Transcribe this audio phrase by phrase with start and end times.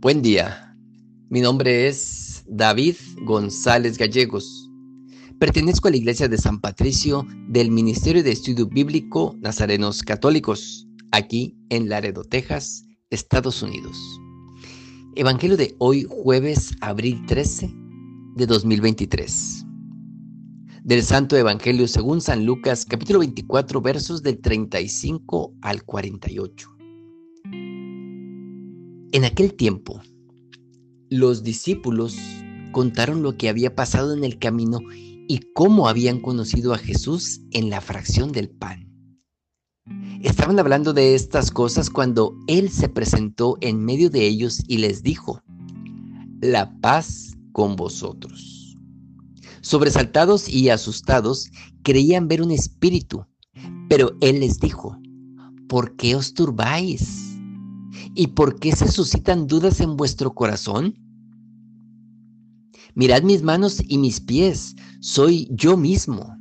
[0.00, 0.76] Buen día,
[1.28, 4.70] mi nombre es David González Gallegos.
[5.40, 11.58] Pertenezco a la Iglesia de San Patricio del Ministerio de Estudio Bíblico Nazarenos Católicos, aquí
[11.68, 13.98] en Laredo, Texas, Estados Unidos.
[15.16, 17.68] Evangelio de hoy, jueves, abril 13
[18.36, 19.64] de 2023.
[20.84, 26.77] Del Santo Evangelio según San Lucas, capítulo 24, versos del 35 al 48.
[29.10, 30.02] En aquel tiempo,
[31.08, 32.18] los discípulos
[32.72, 37.70] contaron lo que había pasado en el camino y cómo habían conocido a Jesús en
[37.70, 38.92] la fracción del pan.
[40.22, 45.02] Estaban hablando de estas cosas cuando Él se presentó en medio de ellos y les
[45.02, 45.42] dijo,
[46.42, 48.76] la paz con vosotros.
[49.62, 51.50] Sobresaltados y asustados,
[51.82, 53.24] creían ver un espíritu,
[53.88, 54.98] pero Él les dijo,
[55.66, 57.27] ¿por qué os turbáis?
[58.14, 60.94] ¿Y por qué se suscitan dudas en vuestro corazón?
[62.94, 66.36] Mirad mis manos y mis pies, soy yo mismo.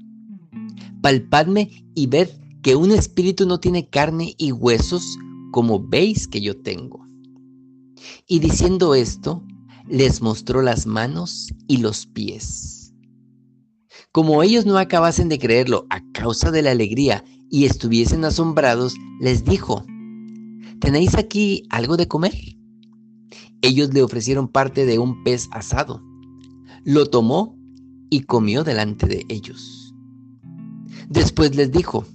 [1.01, 2.29] Palpadme y ved
[2.63, 5.17] que un espíritu no tiene carne y huesos
[5.51, 7.05] como veis que yo tengo.
[8.27, 9.43] Y diciendo esto,
[9.87, 12.93] les mostró las manos y los pies.
[14.11, 19.45] Como ellos no acabasen de creerlo a causa de la alegría y estuviesen asombrados, les
[19.45, 19.85] dijo,
[20.79, 22.33] ¿tenéis aquí algo de comer?
[23.61, 26.01] Ellos le ofrecieron parte de un pez asado.
[26.83, 27.57] Lo tomó
[28.09, 29.93] y comió delante de ellos.
[31.09, 32.05] Después les dijo,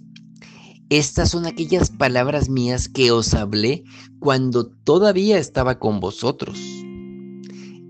[0.89, 3.85] estas son aquellas palabras mías que os hablé
[4.19, 6.59] cuando todavía estaba con vosotros.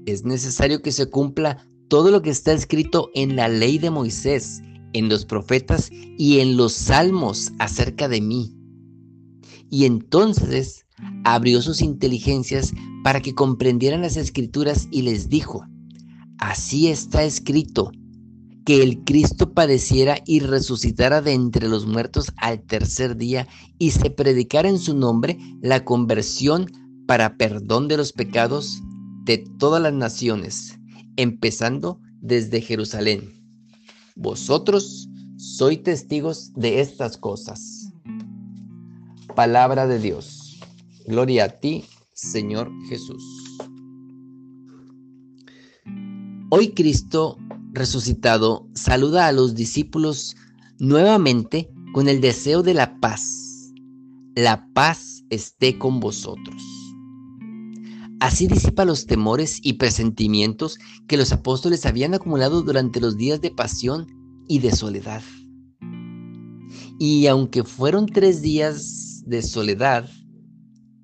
[0.07, 4.63] Es necesario que se cumpla todo lo que está escrito en la ley de Moisés,
[4.93, 8.62] en los profetas y en los salmos acerca de mí.
[9.73, 10.85] Y entonces
[11.25, 15.65] abrió sus inteligencias para que comprendieran las escrituras y les dijo,
[16.37, 17.91] así está escrito,
[18.67, 23.49] que el Cristo padeciera y resucitara de entre los muertos al tercer día
[23.79, 26.71] y se predicara en su nombre la conversión
[27.07, 28.83] para perdón de los pecados
[29.25, 30.79] de todas las naciones,
[31.17, 33.33] empezando desde Jerusalén.
[34.17, 35.09] Vosotros
[35.39, 37.72] sois testigos de estas cosas.
[39.35, 40.61] Palabra de Dios.
[41.07, 43.23] Gloria a ti, Señor Jesús.
[46.51, 47.39] Hoy Cristo
[47.73, 50.37] resucitado saluda a los discípulos
[50.79, 53.73] nuevamente con el deseo de la paz.
[54.35, 56.63] La paz esté con vosotros.
[58.21, 60.79] Así disipa los temores y presentimientos
[61.09, 64.07] que los apóstoles habían acumulado durante los días de pasión
[64.47, 65.23] y de soledad.
[66.99, 70.09] Y aunque fueron tres días de soledad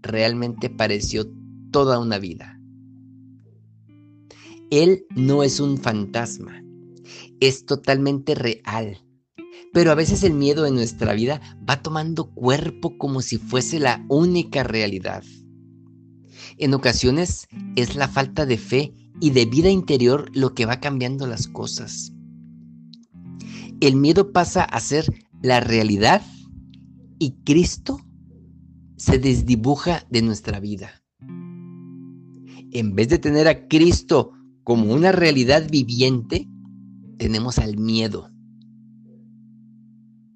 [0.02, 1.26] realmente pareció
[1.70, 2.60] toda una vida.
[4.70, 6.62] Él no es un fantasma,
[7.40, 8.98] es totalmente real.
[9.72, 14.04] Pero a veces el miedo en nuestra vida va tomando cuerpo como si fuese la
[14.08, 15.22] única realidad.
[16.56, 17.46] En ocasiones
[17.76, 22.12] es la falta de fe y de vida interior lo que va cambiando las cosas.
[23.80, 25.06] El miedo pasa a ser
[25.42, 26.22] la realidad
[27.18, 28.00] y Cristo
[28.98, 31.02] se desdibuja de nuestra vida.
[32.72, 34.32] En vez de tener a Cristo
[34.64, 36.48] como una realidad viviente,
[37.16, 38.30] tenemos al miedo.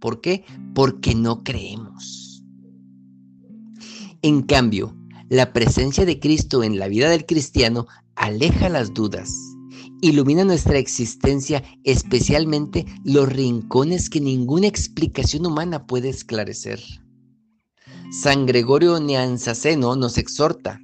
[0.00, 0.44] ¿Por qué?
[0.74, 2.44] Porque no creemos.
[4.22, 4.96] En cambio,
[5.28, 9.34] la presencia de Cristo en la vida del cristiano aleja las dudas,
[10.00, 16.80] ilumina nuestra existencia, especialmente los rincones que ninguna explicación humana puede esclarecer.
[18.12, 20.82] San Gregorio Neanzaceno nos exhorta,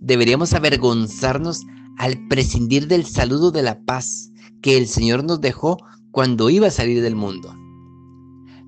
[0.00, 1.62] deberíamos avergonzarnos
[1.96, 4.30] al prescindir del saludo de la paz
[4.60, 5.78] que el Señor nos dejó
[6.10, 7.56] cuando iba a salir del mundo.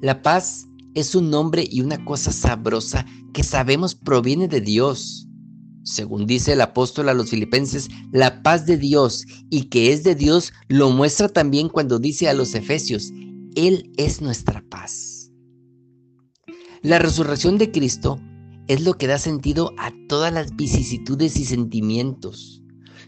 [0.00, 3.04] La paz es un nombre y una cosa sabrosa
[3.34, 5.28] que sabemos proviene de Dios.
[5.84, 10.14] Según dice el apóstol a los filipenses, la paz de Dios y que es de
[10.14, 13.12] Dios lo muestra también cuando dice a los efesios,
[13.56, 15.19] Él es nuestra paz.
[16.82, 18.18] La resurrección de Cristo
[18.66, 22.62] es lo que da sentido a todas las vicisitudes y sentimientos,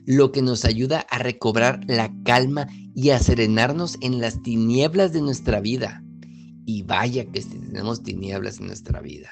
[0.04, 5.22] lo que nos ayuda a recobrar la calma y a serenarnos en las tinieblas de
[5.22, 6.04] nuestra vida.
[6.66, 9.30] Y vaya que tenemos tinieblas en nuestra vida.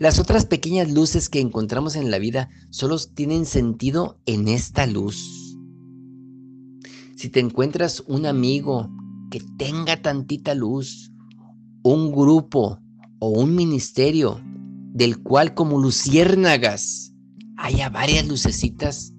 [0.00, 5.56] Las otras pequeñas luces que encontramos en la vida solo tienen sentido en esta luz.
[7.14, 8.90] Si te encuentras un amigo
[9.30, 11.12] que tenga tantita luz,
[11.84, 12.80] un grupo
[13.24, 14.40] o un ministerio
[14.94, 17.12] del cual como luciérnagas
[17.56, 19.14] haya varias lucecitas,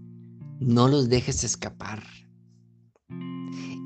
[0.59, 2.03] no los dejes escapar.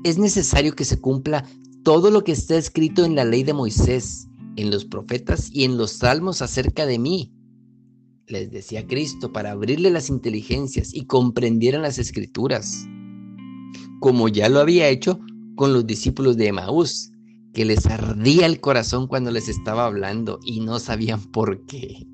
[0.02, 1.48] Es necesario que se cumpla
[1.84, 4.26] todo lo que está escrito en la ley de Moisés,
[4.56, 7.32] en los profetas y en los salmos acerca de mí,
[8.26, 12.88] les decía Cristo, para abrirle las inteligencias y comprendieran las escrituras,
[14.00, 15.20] como ya lo había hecho
[15.54, 17.12] con los discípulos de Emaús,
[17.52, 22.06] que les ardía el corazón cuando les estaba hablando y no sabían por qué.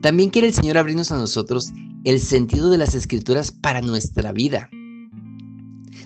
[0.00, 1.72] También quiere el Señor abrirnos a nosotros
[2.04, 4.68] el sentido de las escrituras para nuestra vida.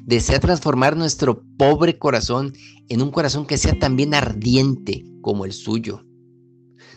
[0.05, 2.53] Desea transformar nuestro pobre corazón
[2.89, 6.05] en un corazón que sea también ardiente como el suyo.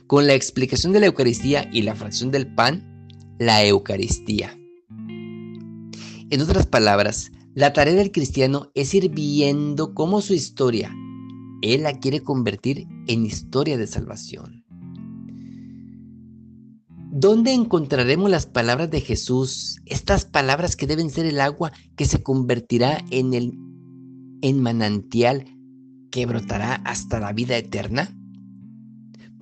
[0.05, 3.07] Con la explicación de la Eucaristía y la fracción del pan,
[3.39, 4.55] la Eucaristía.
[6.31, 10.95] En otras palabras, la tarea del cristiano es ir viendo cómo su historia,
[11.61, 14.63] él la quiere convertir en historia de salvación.
[17.11, 19.81] ¿Dónde encontraremos las palabras de Jesús?
[19.85, 23.51] Estas palabras que deben ser el agua que se convertirá en el
[24.41, 25.43] en manantial
[26.11, 28.17] que brotará hasta la vida eterna.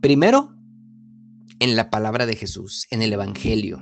[0.02, 0.56] Primero,
[1.60, 3.80] en la palabra de Jesús, en el Evangelio.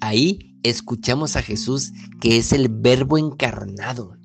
[0.00, 4.16] Ahí escuchamos a Jesús que es el verbo encarnado.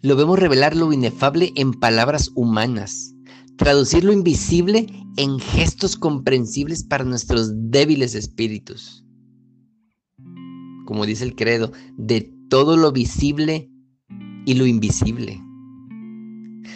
[0.00, 3.14] Lo vemos revelar lo inefable en palabras humanas,
[3.56, 4.86] traducir lo invisible
[5.16, 9.04] en gestos comprensibles para nuestros débiles espíritus.
[10.86, 13.70] Como dice el credo, de todo lo visible
[14.46, 15.42] y lo invisible.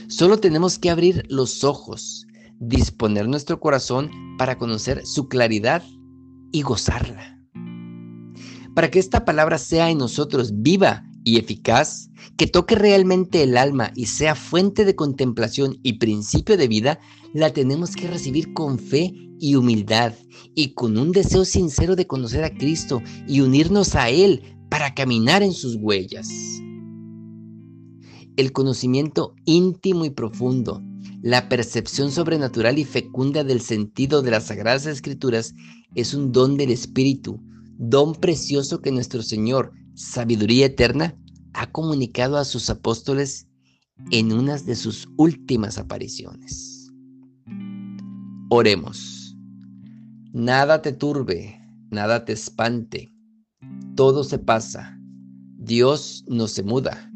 [0.09, 2.27] Solo tenemos que abrir los ojos,
[2.59, 5.83] disponer nuestro corazón para conocer su claridad
[6.50, 7.42] y gozarla.
[8.75, 13.93] Para que esta palabra sea en nosotros viva y eficaz, que toque realmente el alma
[13.95, 16.99] y sea fuente de contemplación y principio de vida,
[17.35, 20.15] la tenemos que recibir con fe y humildad
[20.55, 25.43] y con un deseo sincero de conocer a Cristo y unirnos a Él para caminar
[25.43, 26.29] en sus huellas.
[28.37, 30.81] El conocimiento íntimo y profundo,
[31.21, 35.55] la percepción sobrenatural y fecunda del sentido de las Sagradas Escrituras
[35.95, 37.39] es un don del Espíritu,
[37.82, 41.17] don precioso que nuestro Señor, sabiduría eterna,
[41.52, 43.49] ha comunicado a sus apóstoles
[44.12, 46.93] en una de sus últimas apariciones.
[48.50, 49.37] Oremos.
[50.32, 53.12] Nada te turbe, nada te espante,
[53.96, 54.96] todo se pasa,
[55.58, 57.11] Dios no se muda,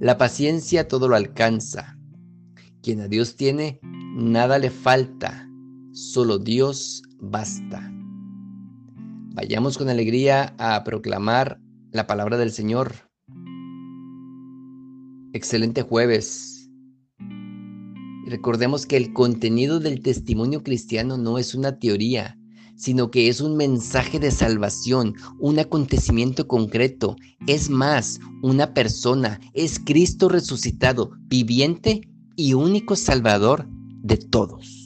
[0.00, 1.96] la paciencia todo lo alcanza.
[2.82, 5.48] Quien a Dios tiene, nada le falta,
[5.92, 7.99] solo Dios basta.
[9.32, 11.60] Vayamos con alegría a proclamar
[11.92, 12.94] la palabra del Señor.
[15.32, 16.68] Excelente jueves.
[18.26, 22.38] recordemos que el contenido del testimonio cristiano no es una teoría,
[22.76, 27.16] sino que es un mensaje de salvación, un acontecimiento concreto.
[27.46, 32.00] Es más, una persona, es Cristo resucitado, viviente
[32.36, 33.68] y único Salvador
[34.02, 34.79] de todos.